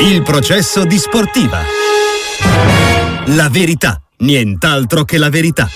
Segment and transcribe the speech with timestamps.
[0.00, 1.58] Il processo di sportiva.
[3.34, 5.68] La verità, nient'altro che la verità.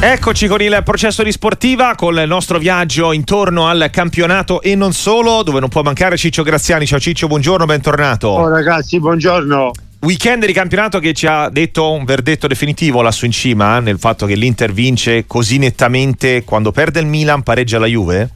[0.00, 4.94] Eccoci con il processo di sportiva, con il nostro viaggio intorno al campionato e non
[4.94, 6.86] solo, dove non può mancare Ciccio Graziani.
[6.86, 8.28] Ciao Ciccio, buongiorno, bentornato.
[8.28, 9.70] Oh ragazzi, buongiorno.
[10.00, 14.24] Weekend di campionato che ci ha detto un verdetto definitivo lassù in cima, nel fatto
[14.24, 18.30] che l'Inter vince così nettamente quando perde il Milan, pareggia la Juve?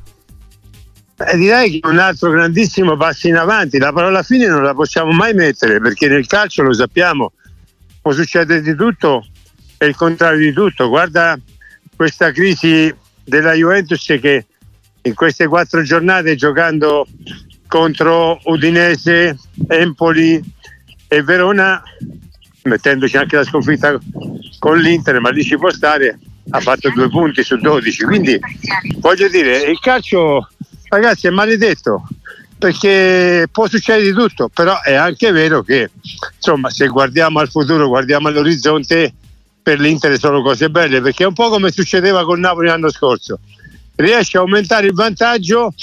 [1.19, 3.79] Eh, direi che un altro grandissimo passo in avanti.
[3.79, 7.33] La parola fine non la possiamo mai mettere perché nel calcio lo sappiamo,
[8.03, 9.27] può succedere di tutto
[9.79, 10.89] e il contrario di tutto.
[10.89, 11.39] Guarda
[11.95, 12.95] questa crisi
[13.25, 14.47] della Juventus che
[15.03, 17.07] in queste quattro giornate giocando
[17.67, 19.39] contro Udinese,
[19.69, 20.43] Empoli
[21.09, 21.83] e Verona,
[22.65, 23.99] mettendoci anche la sconfitta
[24.59, 26.19] con l'Inter, ma lì ci può stare,
[26.51, 28.05] ha fatto due punti su 12.
[28.05, 28.39] Quindi
[28.99, 30.49] voglio dire, il calcio
[30.97, 32.07] ragazzi è maledetto
[32.59, 35.91] perché può succedere di tutto, però è anche vero che
[36.35, 39.13] insomma se guardiamo al futuro, guardiamo all'orizzonte,
[39.63, 43.41] per l'Inter sono cose belle, perché è un po' come succedeva con Napoli l'anno scorso.
[43.97, 45.75] Riesce a aumentare il vantaggio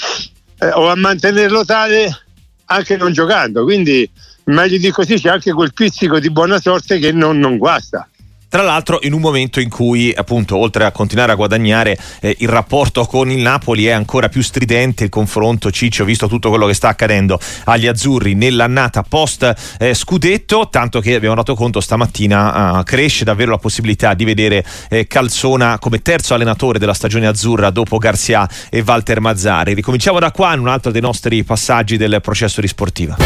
[0.58, 2.24] eh, o a mantenerlo tale
[2.66, 4.08] anche non giocando, quindi
[4.44, 8.08] meglio di così c'è anche quel pizzico di buona sorte che non, non guasta.
[8.54, 12.48] Tra l'altro in un momento in cui appunto oltre a continuare a guadagnare eh, il
[12.48, 16.74] rapporto con il Napoli è ancora più stridente il confronto Ciccio visto tutto quello che
[16.74, 22.84] sta accadendo agli azzurri nell'annata post eh, scudetto tanto che abbiamo dato conto stamattina eh,
[22.84, 27.98] cresce davvero la possibilità di vedere eh, Calzona come terzo allenatore della stagione azzurra dopo
[27.98, 29.74] Garzia e Walter Mazzari.
[29.74, 33.16] Ricominciamo da qua in un altro dei nostri passaggi del processo di sportiva.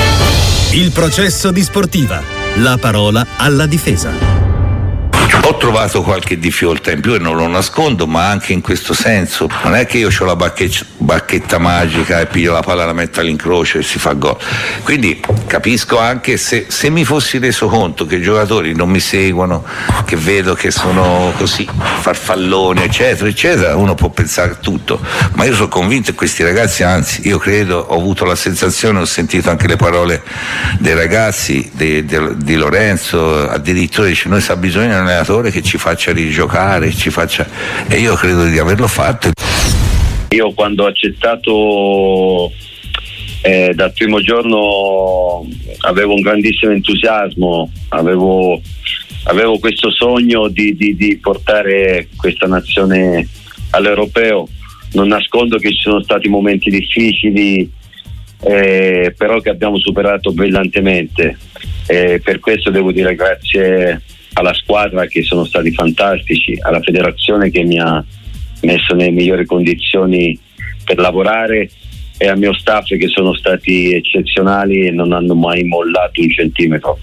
[0.73, 2.23] Il processo di sportiva.
[2.55, 4.38] La parola alla difesa.
[5.49, 9.49] Ho trovato qualche difficoltà in più e non lo nascondo, ma anche in questo senso.
[9.63, 13.79] Non è che io ho la bacchetta, magica e piglio la palla, la metto all'incrocio
[13.79, 14.37] e si fa gol.
[14.83, 19.65] Quindi capisco anche se, se mi fossi reso conto che i giocatori non mi seguono,
[20.05, 21.67] che vedo che sono così
[22.01, 25.01] farfalloni, eccetera, eccetera, uno può pensare a tutto.
[25.33, 29.07] Ma io sono convinto che questi ragazzi, anzi, io credo, ho avuto la sensazione, ho
[29.07, 30.23] sentito anche le parole
[30.79, 35.51] dei ragazzi, di, di, di Lorenzo, addirittura dice noi sa bisogno di un allenatore allenatore
[35.51, 37.47] che ci faccia rigiocare, ci faccia...
[37.89, 39.31] e io credo di averlo fatto.
[40.31, 42.53] Io quando ho accettato
[43.43, 45.47] eh, dal primo giorno
[45.81, 48.61] avevo un grandissimo entusiasmo, avevo,
[49.25, 53.27] avevo questo sogno di, di, di, portare questa nazione
[53.71, 54.49] all'europeo.
[54.93, 57.71] Non nascondo che ci sono stati momenti difficili,
[58.41, 61.37] eh, però che abbiamo superato brillantemente.
[61.87, 64.03] Eh, per questo devo dire grazie
[64.39, 68.05] alla squadra che sono stati fantastici, alla federazione che mi ha
[68.63, 70.39] messo nelle migliori condizioni
[70.85, 71.69] per lavorare
[72.17, 76.99] e al mio staff che sono stati eccezionali e non hanno mai mollato un centimetro.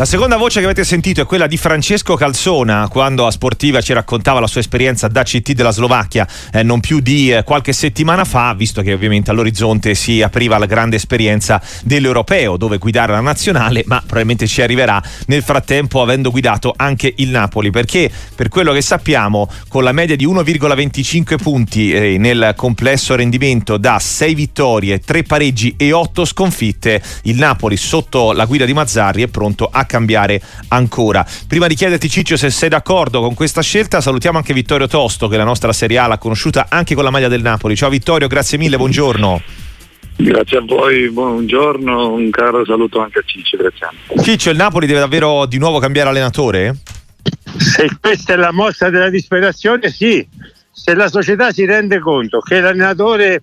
[0.00, 3.92] La seconda voce che avete sentito è quella di Francesco Calzona, quando a Sportiva ci
[3.92, 8.24] raccontava la sua esperienza da CT della Slovacchia eh, non più di eh, qualche settimana
[8.24, 13.82] fa, visto che ovviamente all'orizzonte si apriva la grande esperienza dell'Europeo, dove guidare la nazionale,
[13.84, 18.80] ma probabilmente ci arriverà nel frattempo avendo guidato anche il Napoli, perché per quello che
[18.80, 25.24] sappiamo, con la media di 1,25 punti eh, nel complesso rendimento da 6 vittorie, 3
[25.24, 30.40] pareggi e 8 sconfitte, il Napoli sotto la guida di Mazzarri è pronto a cambiare
[30.68, 31.26] ancora.
[31.46, 35.36] Prima di chiederti Ciccio se sei d'accordo con questa scelta, salutiamo anche Vittorio Tosto che
[35.36, 37.76] la nostra Serie A l'ha conosciuta anche con la maglia del Napoli.
[37.76, 39.42] Ciao Vittorio, grazie mille, buongiorno.
[40.16, 43.88] Grazie a voi, buongiorno, un caro saluto anche a Ciccio, grazie.
[44.22, 46.76] Ciccio, il Napoli deve davvero di nuovo cambiare allenatore?
[47.56, 50.26] Se questa è la mossa della disperazione, sì.
[50.72, 53.42] Se la società si rende conto che l'allenatore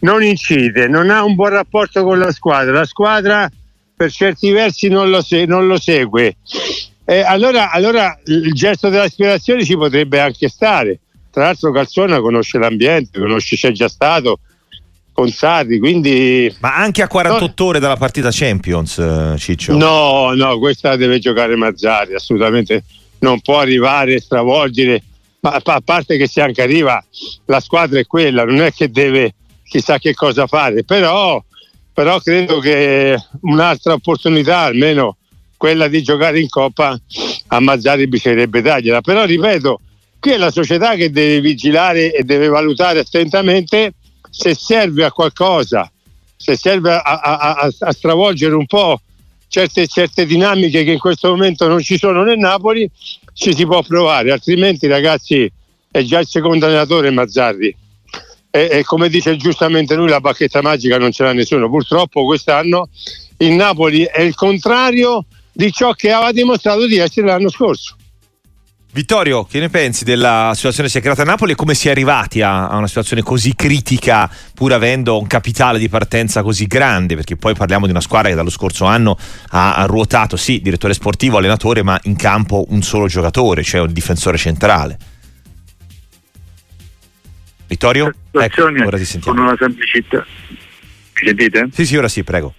[0.00, 3.50] non incide, non ha un buon rapporto con la squadra, la squadra
[3.96, 6.36] per certi versi non lo, se- non lo segue.
[7.04, 11.00] Eh, allora, allora, il gesto dell'aspirazione ci potrebbe anche stare.
[11.30, 14.38] Tra l'altro Calzona conosce l'ambiente, conosce, c'è già stato
[15.12, 16.52] con Sarri, quindi...
[16.58, 19.76] Ma anche a 48 no, ore dalla partita Champions, eh, Ciccio?
[19.76, 22.82] No, no, questa deve giocare Mazzari, assolutamente
[23.20, 25.02] non può arrivare, stravolgere,
[25.40, 27.02] ma a parte che se anche arriva
[27.46, 29.34] la squadra è quella, non è che deve
[29.64, 31.42] chissà che cosa fare, però
[31.94, 35.16] però credo che un'altra opportunità, almeno
[35.56, 37.00] quella di giocare in Coppa,
[37.46, 39.00] a Mazzari bisognerebbe dargliela.
[39.00, 39.80] Però ripeto,
[40.18, 43.94] qui è la società che deve vigilare e deve valutare attentamente
[44.28, 45.90] se serve a qualcosa,
[46.36, 49.00] se serve a, a, a, stravolgere un po'
[49.46, 52.90] certe, certe dinamiche che in questo momento non ci sono nel Napoli,
[53.32, 55.50] ci si può provare, altrimenti ragazzi
[55.92, 57.76] è già il secondo allenatore Mazzarri
[58.54, 62.88] e, e, come dice giustamente lui la bacchetta magica non ce l'ha nessuno purtroppo quest'anno
[63.38, 67.96] il Napoli è il contrario di ciò che aveva dimostrato di essere l'anno scorso.
[68.92, 71.90] Vittorio, che ne pensi della situazione si è creata a Napoli e come si è
[71.90, 77.16] arrivati a, a, una situazione così critica pur avendo un capitale di partenza così grande?
[77.16, 79.18] Perché poi parliamo di una squadra che dallo scorso anno
[79.48, 83.92] ha, ha ruotato, sì, direttore sportivo, allenatore, ma in campo un solo giocatore, cioè un
[83.92, 84.96] difensore centrale.
[87.66, 88.14] Vittorio?
[88.42, 89.36] Ecco, ora ti sentiamo.
[89.36, 90.26] Con una semplicità.
[91.20, 91.68] Mi sentite?
[91.70, 92.54] Sì, sì, ora sì, prego.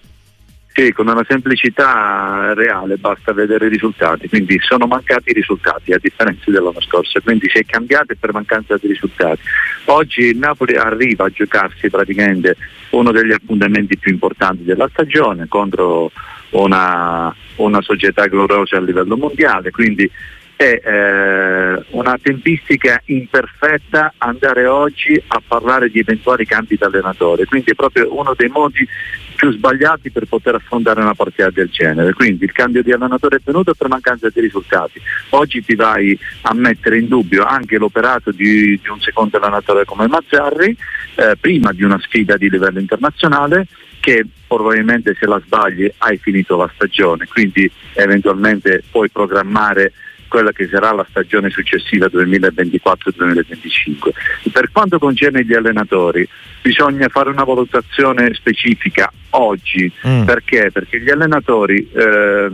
[0.72, 5.98] Sì, con una semplicità reale basta vedere i risultati, quindi sono mancati i risultati a
[5.98, 9.40] differenza dell'anno scorso, quindi si è cambiato per mancanza di risultati.
[9.86, 12.56] Oggi il Napoli arriva a giocarsi praticamente
[12.90, 16.10] uno degli appuntamenti più importanti della stagione contro
[16.50, 20.10] una, una società gloriosa a livello mondiale, quindi
[20.56, 27.72] è eh, una tempistica imperfetta andare oggi a parlare di eventuali cambi di allenatore, quindi
[27.72, 28.88] è proprio uno dei modi
[29.36, 32.14] più sbagliati per poter affrontare una partita del genere.
[32.14, 35.00] Quindi il cambio di allenatore è venuto per mancanza di risultati.
[35.30, 40.08] Oggi ti vai a mettere in dubbio anche l'operato di, di un secondo allenatore come
[40.08, 40.74] Mazzarri,
[41.16, 43.66] eh, prima di una sfida di livello internazionale
[44.00, 49.92] che probabilmente se la sbagli hai finito la stagione, quindi eventualmente puoi programmare
[50.28, 54.10] quella che sarà la stagione successiva 2024-2025.
[54.52, 56.28] Per quanto concerne gli allenatori,
[56.62, 60.24] bisogna fare una valutazione specifica oggi, mm.
[60.24, 60.70] perché?
[60.72, 62.50] Perché gli allenatori eh,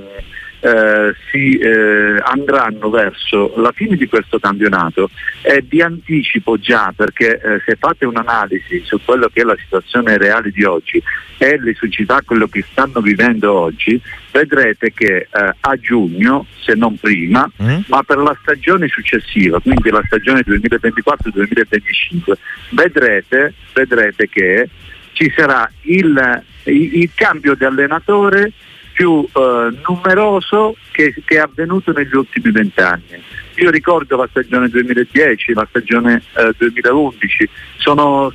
[0.65, 5.11] eh, si eh, andranno verso la fine di questo campionato
[5.43, 10.17] e vi anticipo già perché eh, se fate un'analisi su quello che è la situazione
[10.19, 11.03] reale di oggi
[11.37, 14.01] e le società quello che stanno vivendo oggi
[14.31, 17.81] vedrete che eh, a giugno se non prima mm.
[17.89, 22.35] ma per la stagione successiva quindi la stagione 2024-2025
[22.71, 24.69] vedrete, vedrete che
[25.15, 28.53] ci sarà il, il, il cambio di allenatore
[28.93, 33.23] più eh, numeroso che, che, è avvenuto negli ultimi vent'anni.
[33.57, 38.33] Io ricordo la stagione 2010, la stagione eh, 2011, sono,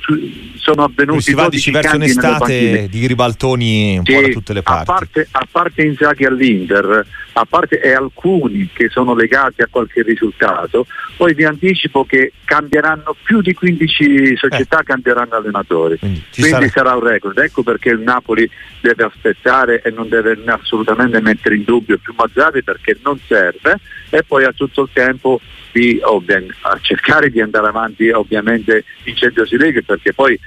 [0.56, 1.22] sono avvenuti...
[1.22, 4.90] Si va dici verso un'estate di ribaltoni un sì, po' da tutte le parti.
[4.90, 7.06] A parte, a parte Inzaghi all'Inter,
[7.38, 10.86] a parte alcuni che sono legati a qualche risultato,
[11.16, 14.84] poi vi anticipo che cambieranno più di 15 società, eh.
[14.84, 15.98] cambieranno allenatori.
[15.98, 16.68] Quindi, Quindi sarà...
[16.68, 17.38] sarà un record.
[17.38, 18.50] Ecco perché il Napoli
[18.80, 23.78] deve aspettare e non deve assolutamente mettere in dubbio più Mazzarri perché non serve
[24.10, 25.40] e poi ha tutto il tempo
[25.70, 26.42] di ovvia,
[26.80, 30.38] cercare di andare avanti ovviamente in Champions League perché poi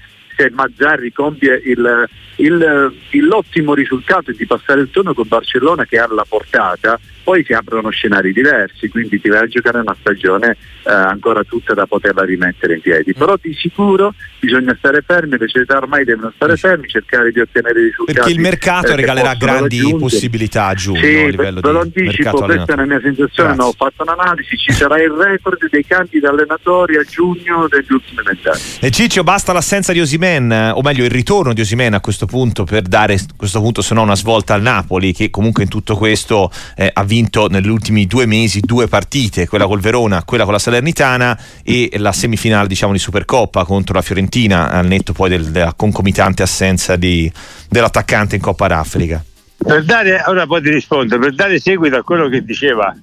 [0.41, 2.91] se Mazzarri compie il, il,
[3.27, 7.89] l'ottimo risultato di passare il turno con Barcellona che ha la portata, poi si aprono
[7.89, 12.75] scenari diversi, quindi ti vai a giocare una stagione eh, ancora tutta da poterla rimettere
[12.75, 13.13] in piedi.
[13.13, 17.81] Però di sicuro bisogna stare fermi, le società ormai devono stare fermi, cercare di ottenere
[17.81, 18.17] risultati.
[18.17, 19.99] Perché il mercato eh, regalerà grandi raggiungere.
[19.99, 23.73] possibilità a giugno sì, livello ve lo anticipo, questa è la mia sensazione, no, ho
[23.73, 28.59] fatto un'analisi, ci sarà il record dei cambi di allenatori a giugno degli ultimi vent'anni.
[28.79, 32.63] E Ciccio, basta l'assenza di Osimen, o meglio il ritorno di Osimen a questo punto
[32.63, 35.95] per dare a questo punto se no una svolta al Napoli che comunque in tutto
[35.95, 40.53] questo eh, ha vinto negli ultimi due mesi due partite, quella col Verona, quella con
[40.53, 45.51] la Salernitana e la semifinale diciamo di Supercoppa contro la Fiorentina al netto poi del,
[45.51, 47.29] della concomitante assenza di,
[47.67, 49.21] dell'attaccante in Coppa d'Africa.
[49.57, 52.95] Per dare, ora poi ti rispondo, per dare seguito a quello che diceva,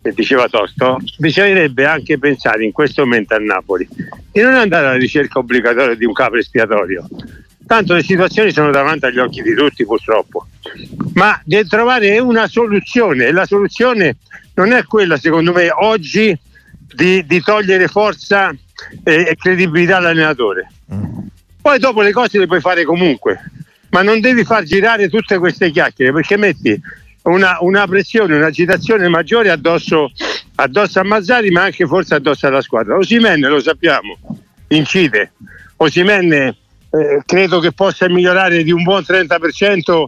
[0.00, 3.86] che diceva Tosto, bisognerebbe anche pensare in questo momento a Napoli
[4.32, 7.06] di non andare alla ricerca obbligatoria di un capo espiatorio,
[7.66, 10.46] tanto le situazioni sono davanti agli occhi di tutti purtroppo,
[11.14, 14.16] ma di trovare una soluzione e la soluzione
[14.54, 16.38] non è quella secondo me oggi
[16.94, 18.50] di, di togliere forza
[19.04, 20.70] e, e credibilità all'allenatore.
[21.60, 23.42] Poi dopo le cose le puoi fare comunque,
[23.90, 26.80] ma non devi far girare tutte queste chiacchiere perché metti
[27.22, 30.10] una, una pressione, un'agitazione maggiore addosso,
[30.56, 32.96] addosso a Mazzari ma anche forse addosso alla squadra.
[32.96, 34.18] Osimenne lo sappiamo,
[34.68, 35.32] incide.
[35.76, 36.56] Osimenne
[36.90, 40.04] eh, credo che possa migliorare di un buon 30%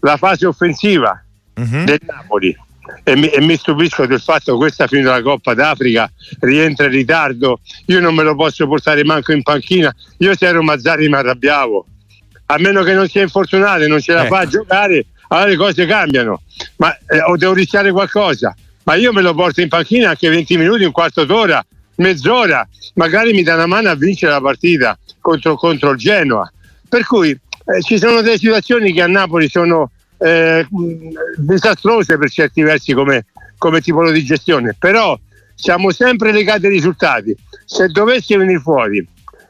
[0.00, 1.22] la fase offensiva
[1.54, 1.84] uh-huh.
[1.84, 2.56] del Napoli.
[3.04, 6.92] E mi, e mi, stupisco del fatto che questa finita la Coppa d'Africa rientra in
[6.92, 7.60] ritardo.
[7.86, 9.94] Io non me lo posso portare manco in panchina.
[10.18, 11.86] Io se ero Mazzari mi arrabbiavo.
[12.46, 14.34] A meno che non sia infortunato e non ce la ecco.
[14.34, 16.42] fa a giocare, allora le cose cambiano.
[16.76, 18.56] Ma eh, o devo rischiare qualcosa.
[18.84, 21.62] Ma io me lo porto in panchina anche 20 minuti, un quarto d'ora,
[21.96, 22.66] mezz'ora.
[22.94, 26.50] Magari mi dà una mano a vincere la partita contro, contro il Genoa.
[26.88, 30.66] Per cui eh, ci sono delle situazioni che a Napoli sono eh,
[31.36, 33.26] disastrose per certi versi come,
[33.58, 35.18] come tipo di gestione, però
[35.54, 37.36] siamo sempre legati ai risultati.
[37.66, 39.06] Se dovesse venire fuori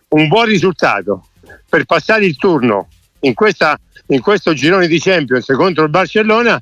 [0.09, 1.29] un buon risultato
[1.69, 2.89] per passare il turno
[3.21, 6.61] in, questa, in questo girone di Champions contro il Barcellona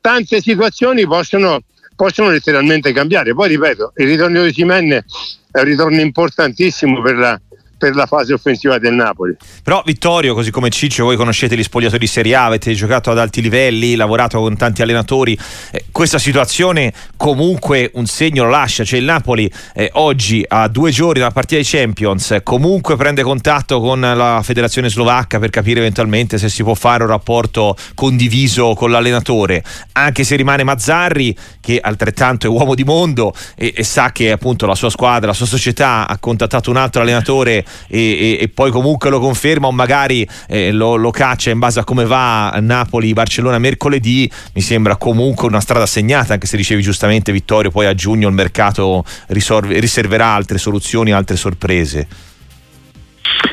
[0.00, 1.60] tante situazioni possono,
[1.96, 3.34] possono letteralmente cambiare.
[3.34, 5.04] Poi ripeto, il ritorno di Simenne
[5.50, 7.40] è un ritorno importantissimo per la,
[7.82, 9.34] per la fase offensiva del Napoli.
[9.60, 13.18] Però Vittorio, così come Ciccio, voi conoscete gli spogliatori di Serie A, avete giocato ad
[13.18, 15.36] alti livelli, lavorato con tanti allenatori,
[15.72, 20.92] eh, questa situazione comunque un segno lo lascia, cioè il Napoli eh, oggi a due
[20.92, 26.38] giorni dalla partita dei Champions comunque prende contatto con la federazione slovacca per capire eventualmente
[26.38, 32.46] se si può fare un rapporto condiviso con l'allenatore, anche se rimane Mazzarri che altrettanto
[32.46, 36.06] è uomo di mondo e, e sa che appunto la sua squadra, la sua società
[36.06, 40.72] ha contattato un altro allenatore e, e, e poi comunque lo conferma o magari eh,
[40.72, 45.86] lo, lo, caccia in base a come va Napoli-Barcellona mercoledì, mi sembra comunque una strada
[45.86, 51.12] segnata, anche se dicevi giustamente Vittorio, poi a giugno il mercato risorve, riserverà altre soluzioni,
[51.12, 52.06] altre sorprese.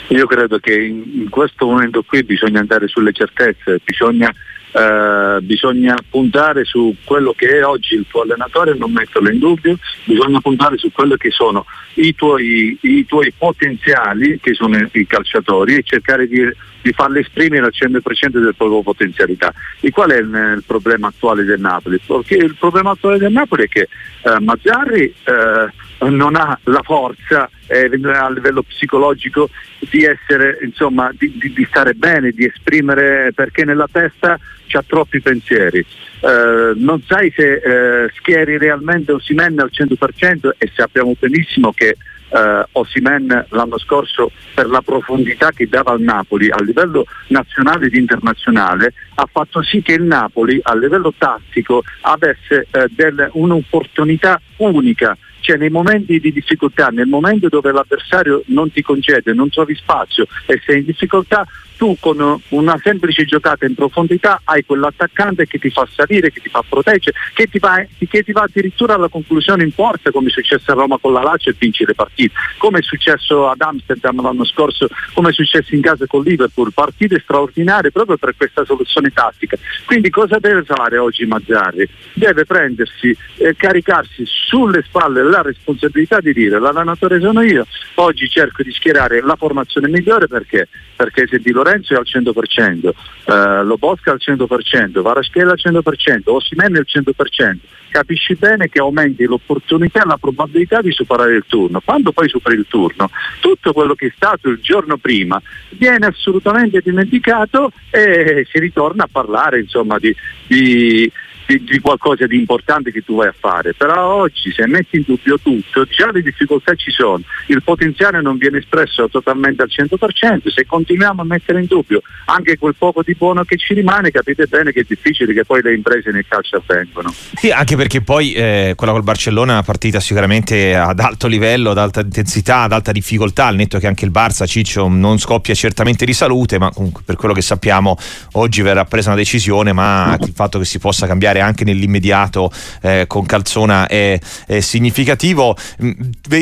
[0.09, 4.33] Io credo che in questo momento qui bisogna andare sulle certezze, bisogna
[4.71, 9.77] eh, bisogna puntare su quello che è oggi il tuo allenatore non metterlo in dubbio,
[10.03, 15.75] bisogna puntare su quello che sono i tuoi, i tuoi potenziali, che sono i calciatori,
[15.75, 16.41] e cercare di,
[16.81, 19.53] di farli esprimere al 100% delle proprie potenzialità.
[19.79, 21.99] E qual è il, il, problema attuale del Napoli?
[22.05, 23.87] Perché il problema attuale del Napoli è che
[24.23, 29.49] eh, Mazzarri eh, non ha la forza eh, a livello psicologico
[29.89, 35.19] di essere insomma di, di, di, stare bene, di esprimere perché nella testa c'ha troppi
[35.19, 35.79] pensieri.
[35.79, 41.97] Eh, non sai se eh, schieri realmente Osimen al 100% e sappiamo benissimo che
[42.29, 47.95] eh, Osimen l'anno scorso per la profondità che dava al Napoli a livello nazionale ed
[47.95, 55.17] internazionale ha fatto sì che il Napoli a livello tattico avesse eh, del, un'opportunità unica.
[55.41, 60.27] Cioè nei momenti di difficoltà, nel momento dove l'avversario non ti concede, non trovi spazio
[60.45, 61.47] e sei in difficoltà,
[61.79, 66.49] tu con una semplice giocata in profondità hai quell'attaccante che ti fa salire, che ti
[66.49, 70.31] fa proteggere, che ti va, che ti va addirittura alla conclusione in porta come è
[70.31, 74.21] successo a Roma con la Lazio e vinci le partite, come è successo ad Amsterdam
[74.21, 79.11] l'anno scorso, come è successo in casa con Liverpool, partite straordinarie proprio per questa soluzione
[79.11, 79.57] tattica.
[79.85, 81.87] Quindi cosa deve fare oggi Mazzarri?
[82.11, 88.63] Deve prendersi e caricarsi sulle spalle la responsabilità di dire l'allenatore sono io, oggi cerco
[88.63, 90.67] di schierare la formazione migliore perché?
[90.97, 92.93] Perché se Di Lorenzo è al 100%,
[93.25, 97.57] eh, Lobosca al 100%, Varaschella al 100%, Osimene al 100%,
[97.89, 101.81] capisci bene che aumenti l'opportunità e la probabilità di superare il turno.
[101.83, 103.09] Quando poi superi il turno,
[103.39, 109.09] tutto quello che è stato il giorno prima viene assolutamente dimenticato e si ritorna a
[109.11, 110.15] parlare insomma, di,
[110.47, 111.11] di
[111.49, 115.03] di, di, qualcosa di importante che tu vai a fare, però oggi se metti in
[115.05, 120.47] dubbio tutto, già le difficoltà ci sono, il potenziale non viene espresso totalmente al 100%,
[120.49, 124.45] se continuiamo a mettere in dubbio anche quel poco di buono che ci rimane, capite
[124.45, 127.11] bene che è difficile che poi le imprese nel calcio avvengano.
[127.11, 131.71] Sì, anche perché poi eh, quella col Barcellona è una partita sicuramente ad alto livello,
[131.71, 135.55] ad alta intensità, ad alta difficoltà, al netto che anche il Barça Ciccio non scoppia
[135.55, 137.97] certamente di salute, ma comunque per quello che sappiamo
[138.33, 142.51] oggi verrà presa una decisione, ma il fatto che si possa cambiare fare anche nell'immediato
[142.81, 145.55] eh, con Calzona è, è significativo.
[145.81, 145.91] Mm,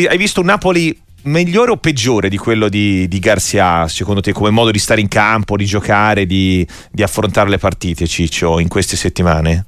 [0.09, 4.49] hai visto un Napoli migliore o peggiore di quello di, di Garcia, secondo te, come
[4.49, 8.95] modo di stare in campo, di giocare, di, di affrontare le partite, Ciccio, in queste
[8.95, 9.65] settimane?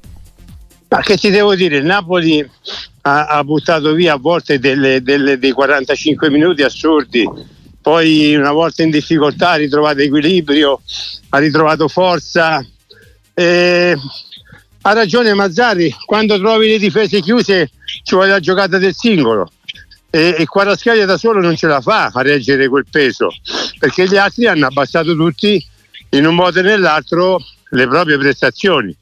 [0.89, 2.47] Ma che ti devo dire, il Napoli
[3.01, 7.29] ha, ha buttato via a volte delle, delle, dei 45 minuti assurdi,
[7.81, 10.81] poi una volta in difficoltà ha ritrovato equilibrio,
[11.29, 12.65] ha ritrovato forza.
[13.33, 13.95] E
[14.89, 17.69] ha ragione Mazzari, quando trovi le difese chiuse
[18.01, 19.51] ci vuole la giocata del singolo
[20.09, 23.27] e, e Quaraschaglia da solo non ce la fa a reggere quel peso
[23.77, 25.63] perché gli altri hanno abbassato tutti
[26.09, 28.95] in un modo o nell'altro le proprie prestazioni.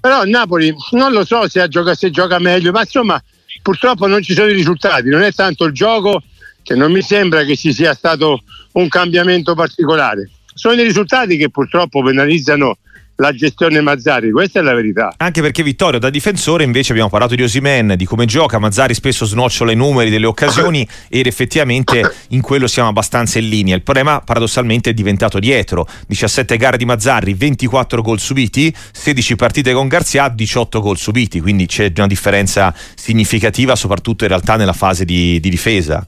[0.00, 3.22] Però Napoli non lo so se gioca, se gioca meglio, ma insomma
[3.60, 6.22] purtroppo non ci sono i risultati, non è tanto il gioco
[6.62, 10.30] che non mi sembra che ci sia stato un cambiamento particolare.
[10.54, 12.78] Sono i risultati che purtroppo penalizzano
[13.20, 15.12] la gestione Mazzari, questa è la verità.
[15.16, 19.24] Anche perché Vittorio da difensore invece abbiamo parlato di Osimen, di come gioca, Mazzari spesso
[19.24, 23.74] snocciola i numeri delle occasioni ed effettivamente in quello siamo abbastanza in linea.
[23.74, 29.72] Il problema paradossalmente è diventato dietro, 17 gare di Mazzarri, 24 gol subiti, 16 partite
[29.72, 35.04] con Garzia, 18 gol subiti, quindi c'è una differenza significativa soprattutto in realtà nella fase
[35.04, 36.06] di, di difesa.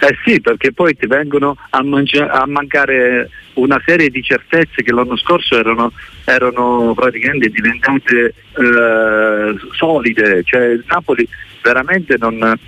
[0.00, 4.92] Eh sì, perché poi ti vengono a, mangia- a, mancare una serie di certezze che
[4.92, 5.92] l'anno scorso erano,
[6.24, 11.28] erano praticamente diventate eh, solide, cioè il Napoli
[11.62, 12.58] veramente non...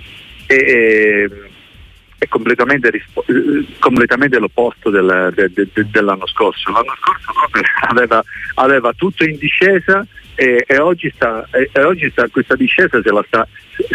[0.47, 1.29] Eh,
[2.21, 3.25] è completamente, rispo-
[3.79, 6.69] completamente l'opposto del, de, de, de, dell'anno scorso.
[6.71, 7.31] L'anno scorso
[7.89, 8.23] aveva,
[8.55, 10.05] aveva tutto in discesa
[10.35, 13.47] e, e, oggi, sta, e, e oggi sta, questa discesa se la sta,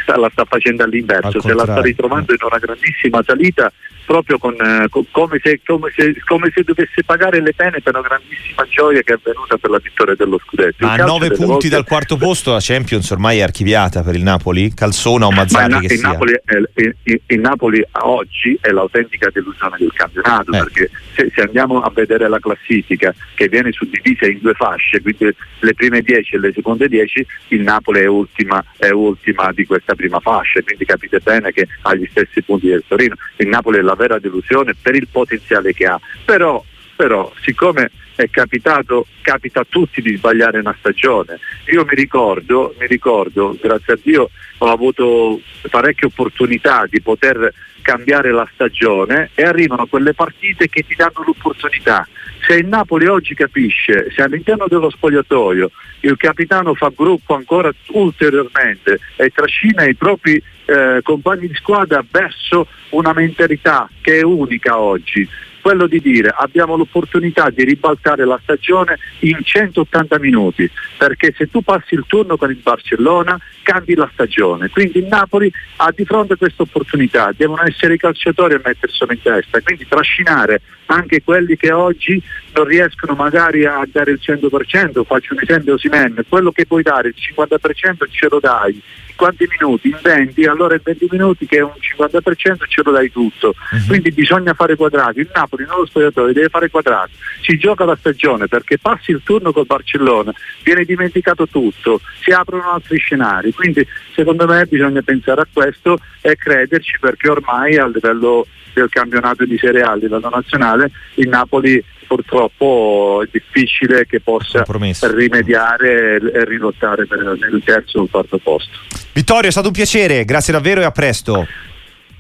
[0.03, 3.73] sta, la sta facendo all'inverso, se la sta ritrovando in una grandissima salita
[4.07, 7.95] proprio con, eh, con, come, se, come, se, come, se, dovesse pagare le pene per
[7.95, 10.87] una grandissima gioia che è avvenuta per la vittoria dello scudetto.
[10.87, 11.69] Ma a nove punti volte...
[11.69, 14.73] dal quarto posto la Champions ormai è archiviata per il Napoli?
[14.73, 16.09] Calzona o Mazzarri Ma il, che il sia?
[16.09, 20.59] Napoli, è, il, il, Napoli oggi è l'autentica delusione del campionato eh.
[20.59, 25.35] perché se, se, andiamo a vedere la classifica che viene suddivisa in due fasce, quindi
[25.61, 29.95] le prime 10 e le seconde 10, il Napoli è ultima, è ultima di questa
[29.95, 33.17] prima fascia, quindi capite bene che ha gli stessi punti del Torino.
[33.37, 35.99] Il Napoli è la vera delusione per il potenziale che ha.
[36.25, 36.65] Però,
[36.97, 41.39] però siccome è capitato, capita a tutti di sbagliare una stagione.
[41.71, 48.33] Io mi ricordo, mi ricordo, grazie a Dio ho avuto parecchie opportunità di poter cambiare
[48.33, 52.09] la stagione e arrivano quelle partite che ti danno l'opportunità.
[52.45, 58.99] Se il Napoli oggi capisce, se all'interno dello spogliatoio il capitano fa gruppo ancora ulteriormente
[59.17, 65.29] e trascina i propri eh, compagni di squadra verso una mentalità che è unica oggi,
[65.67, 71.61] quello di dire abbiamo l'opportunità di ribaltare la stagione in 180 minuti, perché se tu
[71.63, 76.37] passi il turno con il Barcellona cambi la stagione, quindi il Napoli ha di fronte
[76.37, 81.73] questa opportunità, devono essere i calciatori a metterselo in testa, quindi trascinare anche quelli che
[81.73, 82.23] oggi
[82.55, 87.09] non riescono magari a dare il 100%, faccio un esempio Simen, quello che puoi dare
[87.09, 88.81] il 50% ce lo dai,
[89.17, 89.89] quanti minuti?
[89.89, 93.87] In 20, allora in 20 minuti che è un 50% ce lo dai tutto, uh-huh.
[93.89, 97.97] quindi bisogna fare quadrati, il Napoli non lo spogliatore deve fare quadrati, si gioca la
[97.97, 100.33] stagione perché passi il turno col Barcellona,
[100.63, 106.37] viene dimenticato tutto, si aprono altri scenari, quindi secondo me bisogna pensare a questo e
[106.37, 111.83] crederci perché ormai a livello del campionato di Serie A a livello nazionale il Napoli
[112.07, 114.65] purtroppo è difficile che possa
[115.13, 118.79] rimediare e rilottare per il terzo o il quarto posto.
[119.13, 121.47] Vittorio è stato un piacere, grazie davvero e a presto.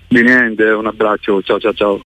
[0.08, 1.94] Di niente, un abbraccio, ciao ciao ciao.